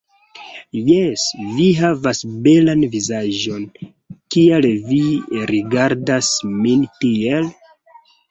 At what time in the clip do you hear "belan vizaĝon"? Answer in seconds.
2.47-3.67